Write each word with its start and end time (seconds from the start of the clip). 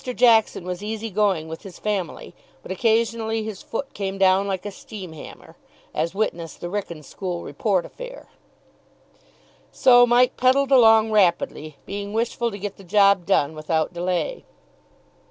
Jackson 0.15 0.63
was 0.63 0.81
easy 0.83 1.11
going 1.11 1.47
with 1.47 1.61
his 1.61 1.77
family, 1.77 2.33
but 2.63 2.71
occasionally 2.71 3.43
his 3.43 3.61
foot 3.61 3.93
came 3.93 4.17
down 4.17 4.47
like 4.47 4.65
a 4.65 4.71
steam 4.71 5.13
hammer, 5.13 5.55
as 5.93 6.15
witness 6.15 6.55
the 6.55 6.69
Wrykyn 6.69 7.03
school 7.05 7.43
report 7.43 7.85
affair. 7.85 8.25
So 9.71 10.07
Mike 10.07 10.35
pedalled 10.37 10.71
along 10.71 11.11
rapidly, 11.11 11.77
being 11.85 12.13
wishful 12.13 12.49
to 12.49 12.57
get 12.57 12.77
the 12.77 12.83
job 12.83 13.27
done 13.27 13.53
without 13.53 13.93
delay. 13.93 14.43